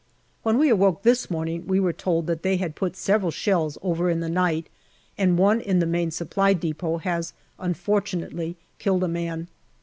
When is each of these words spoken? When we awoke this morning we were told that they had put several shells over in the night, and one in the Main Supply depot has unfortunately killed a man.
When 0.41 0.57
we 0.57 0.69
awoke 0.69 1.03
this 1.03 1.29
morning 1.29 1.67
we 1.67 1.79
were 1.79 1.93
told 1.93 2.25
that 2.25 2.41
they 2.41 2.57
had 2.57 2.73
put 2.75 2.95
several 2.97 3.29
shells 3.29 3.77
over 3.83 4.09
in 4.09 4.19
the 4.19 4.29
night, 4.29 4.65
and 5.15 5.37
one 5.37 5.61
in 5.61 5.77
the 5.77 5.85
Main 5.85 6.09
Supply 6.09 6.53
depot 6.53 6.97
has 6.97 7.33
unfortunately 7.59 8.57
killed 8.79 9.03
a 9.03 9.07
man. 9.07 9.47